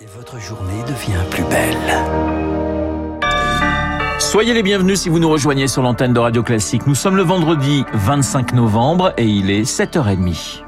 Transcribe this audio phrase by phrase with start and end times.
[0.00, 1.76] Et votre journée devient plus belle.
[4.20, 6.86] Soyez les bienvenus si vous nous rejoignez sur l'antenne de Radio Classique.
[6.86, 10.62] Nous sommes le vendredi 25 novembre et il est 7h30.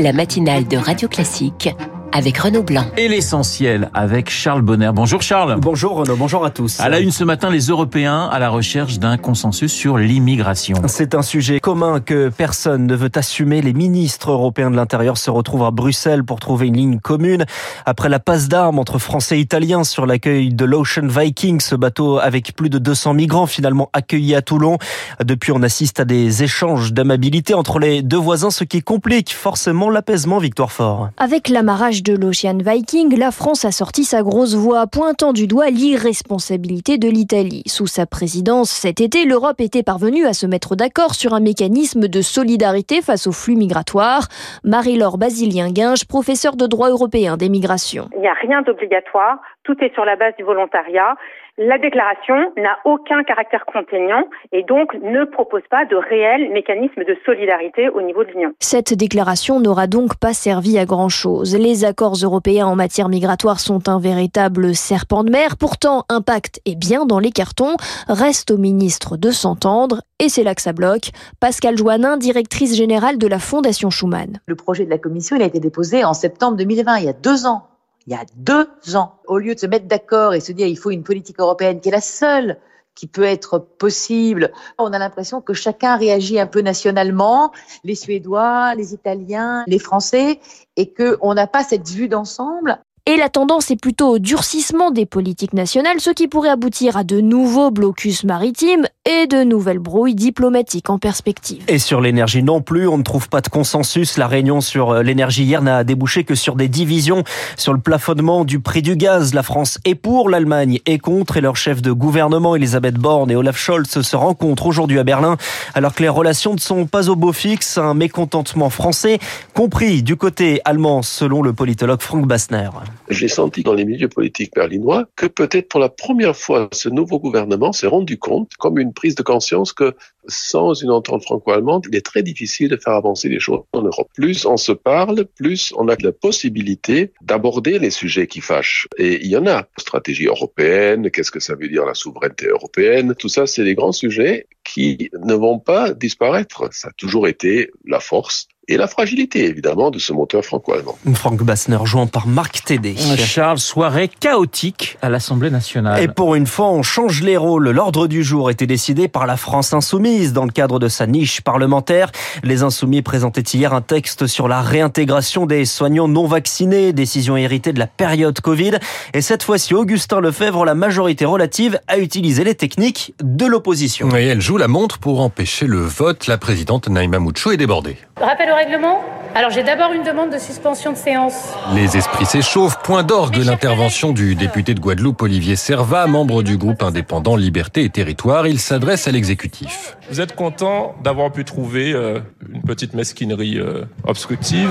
[0.00, 1.68] La matinale de Radio Classique
[2.12, 2.84] avec Renaud Blanc.
[2.96, 4.90] Et l'essentiel avec Charles Bonner.
[4.94, 5.56] Bonjour Charles.
[5.60, 6.80] Bonjour Renaud, bonjour à tous.
[6.80, 10.76] À la une ce matin, les Européens à la recherche d'un consensus sur l'immigration.
[10.86, 13.62] C'est un sujet commun que personne ne veut assumer.
[13.62, 17.44] Les ministres européens de l'Intérieur se retrouvent à Bruxelles pour trouver une ligne commune.
[17.86, 22.18] Après la passe d'armes entre Français et Italiens sur l'accueil de l'Ocean Viking, ce bateau
[22.18, 24.78] avec plus de 200 migrants finalement accueillis à Toulon.
[25.24, 29.90] Depuis, on assiste à des échanges d'amabilité entre les deux voisins, ce qui complique forcément
[29.90, 31.10] l'apaisement, Victoire Fort.
[31.18, 35.70] Avec l'amarrage de l'Ocean Viking, la France a sorti sa grosse voix, pointant du doigt
[35.70, 37.62] l'irresponsabilité de l'Italie.
[37.66, 42.08] Sous sa présidence cet été, l'Europe était parvenue à se mettre d'accord sur un mécanisme
[42.08, 44.28] de solidarité face aux flux migratoires.
[44.64, 48.08] Marie-Laure Basilien-Guinge, professeure de droit européen des migrations.
[48.14, 51.16] Il n'y a rien d'obligatoire, tout est sur la base du volontariat.
[51.60, 57.16] La déclaration n'a aucun caractère contraignant et donc ne propose pas de réel mécanisme de
[57.26, 58.52] solidarité au niveau de l'Union.
[58.60, 61.56] Cette déclaration n'aura donc pas servi à grand-chose.
[61.56, 65.56] Les accords européens en matière migratoire sont un véritable serpent de mer.
[65.58, 67.74] Pourtant, un pacte est bien dans les cartons.
[68.06, 71.10] Reste au ministre de s'entendre et c'est là que ça bloque.
[71.40, 74.38] Pascal Joannin, directrice générale de la Fondation Schumann.
[74.46, 77.12] Le projet de la Commission, il a été déposé en septembre 2020, il y a
[77.12, 77.64] deux ans
[78.08, 80.78] il y a deux ans, au lieu de se mettre d'accord et se dire il
[80.78, 82.58] faut une politique européenne qui est la seule
[82.94, 84.50] qui peut être possible.
[84.78, 87.52] On a l'impression que chacun réagit un peu nationalement,
[87.84, 90.40] les Suédois, les Italiens, les Français,
[90.76, 92.80] et qu'on n'a pas cette vue d'ensemble.
[93.08, 97.04] Et la tendance est plutôt au durcissement des politiques nationales, ce qui pourrait aboutir à
[97.04, 101.64] de nouveaux blocus maritimes et de nouvelles brouilles diplomatiques en perspective.
[101.68, 104.18] Et sur l'énergie non plus, on ne trouve pas de consensus.
[104.18, 107.24] La réunion sur euh, l'énergie hier n'a débouché que sur des divisions
[107.56, 109.32] sur le plafonnement du prix du gaz.
[109.32, 113.36] La France est pour, l'Allemagne est contre et leur chef de gouvernement Elisabeth Borne et
[113.36, 115.38] Olaf Scholz se rencontrent aujourd'hui à Berlin
[115.72, 117.78] alors que les relations ne sont pas au beau fixe.
[117.78, 119.18] Un mécontentement français
[119.54, 122.68] compris du côté allemand selon le politologue Frank Bassner.
[123.08, 127.18] J'ai senti dans les milieux politiques berlinois que peut-être pour la première fois ce nouveau
[127.18, 129.94] gouvernement s'est rendu compte comme une prise de conscience que
[130.26, 134.08] sans une entente franco-allemande, il est très difficile de faire avancer les choses en Europe.
[134.14, 138.86] Plus on se parle, plus on a la possibilité d'aborder les sujets qui fâchent.
[138.98, 139.66] Et il y en a.
[139.78, 143.14] Stratégie européenne, qu'est-ce que ça veut dire la souveraineté européenne?
[143.14, 146.68] Tout ça, c'est des grands sujets qui ne vont pas disparaître.
[146.72, 150.98] Ça a toujours été la force et la fragilité, évidemment, de ce moteur franco-allemand.
[151.14, 152.94] Franck Bassner, jouant par Marc Tédé.
[153.16, 156.02] Charles, soirée chaotique à l'Assemblée nationale.
[156.02, 157.70] Et pour une fois, on change les rôles.
[157.70, 161.40] L'ordre du jour était décidé par la France insoumise dans le cadre de sa niche
[161.40, 162.12] parlementaire.
[162.42, 167.72] Les insoumis présentaient hier un texte sur la réintégration des soignants non vaccinés, décision héritée
[167.72, 168.72] de la période Covid.
[169.14, 174.14] Et cette fois-ci, Augustin Lefebvre, la majorité relative, a utilisé les techniques de l'opposition.
[174.14, 176.26] Et elle joue la montre pour empêcher le vote.
[176.26, 177.96] La présidente Naïma Moucho est débordée.
[178.20, 179.00] Rappel règlement?
[179.36, 181.52] Alors j'ai d'abord une demande de suspension de séance.
[181.74, 182.78] Les esprits s'échauffent.
[182.82, 187.84] Point d'orgue de l'intervention du député de Guadeloupe Olivier Servat, membre du groupe indépendant Liberté
[187.84, 188.48] et Territoire.
[188.48, 189.96] Il s'adresse à l'exécutif.
[190.10, 192.18] Vous êtes content d'avoir pu trouver euh,
[192.52, 194.70] une petite mesquinerie euh, obstructive?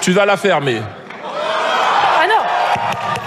[0.00, 0.80] Tu vas la fermer.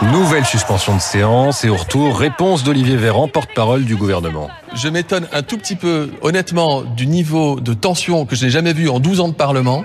[0.03, 4.49] Nouvelle suspension de séance et au retour, réponse d'Olivier Véran, porte-parole du gouvernement.
[4.75, 8.73] Je m'étonne un tout petit peu, honnêtement, du niveau de tension que je n'ai jamais
[8.73, 9.83] vu en 12 ans de Parlement.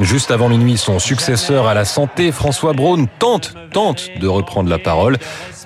[0.00, 4.78] Juste avant minuit, son successeur à la santé, François Braun, tente, tente de reprendre la
[4.78, 5.16] parole.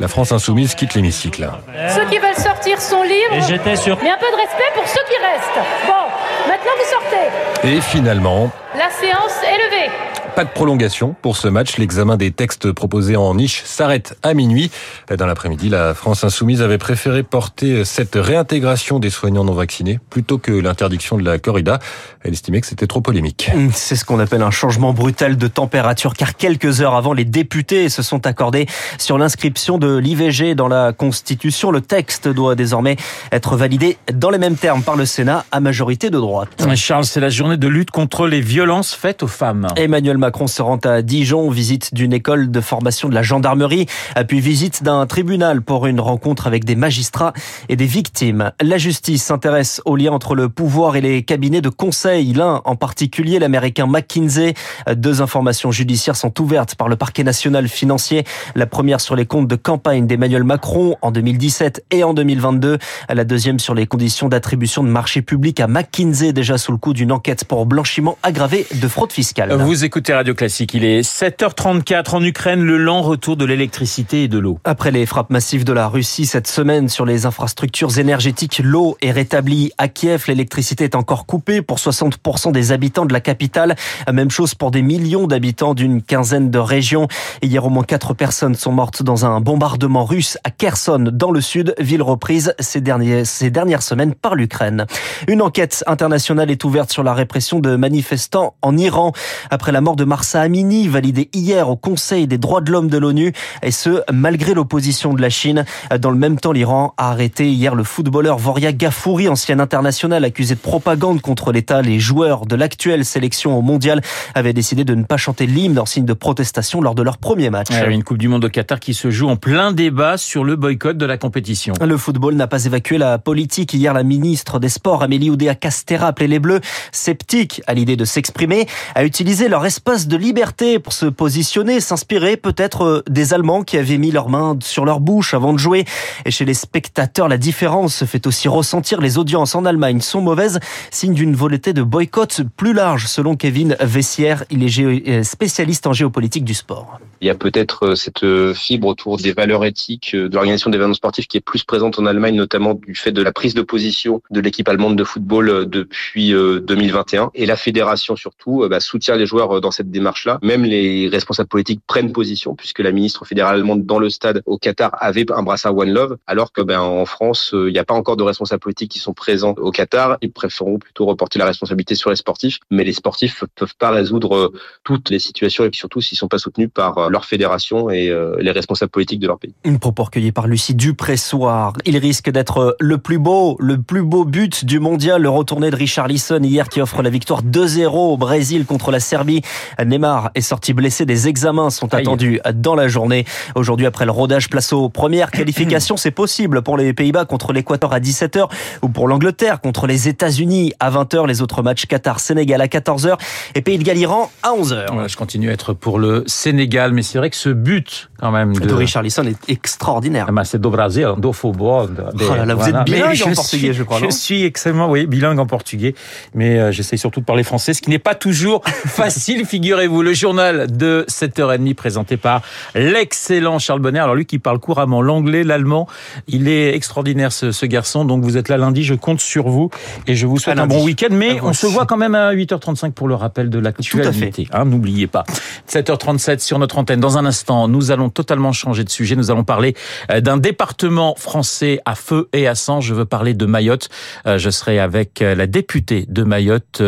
[0.01, 1.51] La France insoumise quitte l'hémicycle.
[1.89, 3.35] Ceux qui veulent sortir sont libres.
[3.35, 3.99] Et j'étais sûr.
[4.03, 5.67] Mais un peu de respect pour ceux qui restent.
[5.87, 7.77] Bon, maintenant vous sortez.
[7.77, 8.51] Et finalement...
[8.77, 9.91] La séance est levée.
[10.39, 11.79] Pas de prolongation pour ce match.
[11.79, 14.71] L'examen des textes proposés en niche s'arrête à minuit.
[15.13, 20.39] Dans l'après-midi, la France insoumise avait préféré porter cette réintégration des soignants non vaccinés plutôt
[20.39, 21.81] que l'interdiction de la corrida.
[22.23, 23.51] Elle estimait que c'était trop polémique.
[23.73, 27.89] C'est ce qu'on appelle un changement brutal de température car quelques heures avant, les députés
[27.89, 28.67] se sont accordés
[28.97, 31.73] sur l'inscription de l'IVG dans la Constitution.
[31.73, 32.95] Le texte doit désormais
[33.33, 36.51] être validé dans les mêmes termes par le Sénat à majorité de droite.
[36.77, 39.67] Charles, c'est la journée de lutte contre les violences faites aux femmes.
[39.75, 43.87] Emmanuel Macron se rend à Dijon, visite d'une école de formation de la gendarmerie,
[44.27, 47.33] puis visite d'un tribunal pour une rencontre avec des magistrats
[47.69, 48.53] et des victimes.
[48.61, 52.33] La justice s'intéresse au lien entre le pouvoir et les cabinets de conseil.
[52.33, 54.55] L'un en particulier, l'américain McKinsey.
[54.95, 58.25] Deux informations judiciaires sont ouvertes par le parquet national financier.
[58.55, 62.79] La première sur les comptes de campagne d'Emmanuel Macron en 2017 et en 2022.
[63.09, 66.93] La deuxième sur les conditions d'attribution de marchés publics à McKinsey, déjà sous le coup
[66.93, 69.53] d'une enquête pour blanchiment aggravé de fraude fiscale.
[69.53, 70.75] Vous écoutez Radio Classique.
[70.75, 74.59] Il est 7h34 en Ukraine, le lent retour de l'électricité et de l'eau.
[74.65, 79.13] Après les frappes massives de la Russie cette semaine sur les infrastructures énergétiques, l'eau est
[79.13, 80.25] rétablie à Kiev.
[80.27, 83.77] L'électricité est encore coupée pour 60% des habitants de la capitale.
[84.13, 87.07] Même chose pour des millions d'habitants d'une quinzaine de régions.
[87.41, 91.41] Hier, au moins quatre personnes sont mortes dans un bombardement russe à Kherson, dans le
[91.41, 94.87] sud, ville reprise ces, derniers, ces dernières semaines par l'Ukraine.
[95.29, 99.13] Une enquête internationale est ouverte sur la répression de manifestants en Iran
[99.51, 102.97] après la mort de Marsa Amini, validée hier au Conseil des droits de l'homme de
[102.97, 105.65] l'ONU, et ce, malgré l'opposition de la Chine.
[106.01, 110.55] Dans le même temps, l'Iran a arrêté hier le footballeur Voria Gafouri, ancien international accusé
[110.55, 111.83] de propagande contre l'État.
[111.83, 114.01] Les joueurs de l'actuelle sélection au mondial
[114.35, 117.51] avaient décidé de ne pas chanter l'hymne en signe de protestation lors de leur premier
[117.51, 117.69] match.
[117.89, 120.97] une Coupe du Monde au Qatar qui se joue en plein débat sur le boycott
[120.97, 121.75] de la compétition.
[121.85, 123.75] Le football n'a pas évacué la politique.
[123.75, 126.61] Hier, la ministre des Sports, Amélie Oudéa-Castera, appelait les Bleus
[126.93, 132.37] sceptiques à l'idée de s'exprimer, à utiliser leur espace de liberté pour se positionner, s'inspirer
[132.37, 135.87] peut-être euh, des Allemands qui avaient mis leurs mains sur leur bouche avant de jouer.
[136.27, 139.01] Et chez les spectateurs, la différence se fait aussi ressentir.
[139.01, 143.77] Les audiences en Allemagne sont mauvaises, signe d'une volonté de boycott plus large, selon Kevin
[143.81, 144.45] Vessière.
[144.51, 147.01] Il est euh, spécialiste en géopolitique du sport.
[147.23, 151.29] Il y a peut-être euh, cette fibre autour des valeurs éthiques de l'organisation d'événements sportifs
[151.29, 154.41] qui est plus présente en Allemagne, notamment du fait de la prise de position de
[154.41, 157.31] l'équipe allemande de football depuis 2021.
[157.35, 160.39] Et la fédération surtout bah, soutient les joueurs dans cette démarche-là.
[160.43, 164.59] Même les responsables politiques prennent position, puisque la ministre fédérale allemande dans le stade au
[164.59, 167.95] Qatar avait un brassard One Love, alors que ben, en France, il n'y a pas
[167.95, 170.19] encore de responsables politiques qui sont présents au Qatar.
[170.23, 174.53] Ils préféreront plutôt reporter la responsabilité sur les sportifs, mais les sportifs peuvent pas résoudre
[174.85, 178.91] toutes les situations et surtout s'ils sont pas soutenus par leur fédération et les responsables
[178.91, 179.55] politiques de leur pays.
[179.65, 181.75] Une propos recueillie par Lucie Dupressoir.
[181.85, 185.77] Il risque d'être le plus beau, le plus beau but du mondial, le retourné de
[185.77, 189.43] Richarlison hier qui offre la victoire 2-0 au Brésil contre la Serbie.
[189.85, 191.05] Neymar est sorti blessé.
[191.05, 193.25] Des examens sont attendus dans la journée.
[193.55, 195.97] Aujourd'hui, après le rodage, place aux premières qualifications.
[195.97, 198.49] C'est possible pour les Pays-Bas contre l'Équateur à 17h
[198.83, 201.27] ou pour l'Angleterre contre les États-Unis à 20h.
[201.27, 203.17] Les autres matchs Qatar-Sénégal à 14h
[203.55, 205.09] et Pays de Galles-Iran à 11h.
[205.09, 208.55] je continue à être pour le Sénégal, mais c'est vrai que ce but, quand même,
[208.55, 210.29] de, de Richarlison est extraordinaire.
[210.37, 211.89] Ah, c'est do Brasil, do football.
[212.15, 213.99] Oh là là, vous êtes bilingue en portugais, je crois.
[213.99, 215.95] Je suis extrêmement, oui, bilingue en portugais,
[216.35, 220.03] mais euh, j'essaye surtout de parler français, ce qui n'est pas toujours facile, figurez-vous.
[220.03, 222.43] Le journal de 7h30 présenté par
[222.77, 223.99] l'excellent Charles Bonner.
[223.99, 225.89] Alors lui qui parle couramment l'anglais, l'allemand,
[226.29, 228.05] il est extraordinaire ce, ce, garçon.
[228.05, 229.69] Donc vous êtes là lundi, je compte sur vous
[230.07, 231.09] et je vous souhaite un bon week-end.
[231.11, 234.47] Mais on se voit quand même à 8h35 pour le rappel de l'actualité.
[234.53, 235.25] Hein, N'oubliez pas.
[235.69, 237.01] 7h37 sur notre antenne.
[237.01, 239.17] Dans un instant, nous allons totalement changer de sujet.
[239.17, 239.75] Nous allons parler
[240.09, 242.81] d'un département français à feu et à sang.
[242.81, 243.89] Je veux parler de Mayotte.
[244.25, 246.81] Je serai avec la députée de Mayotte,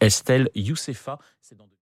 [0.00, 1.20] Estelle Youssefa.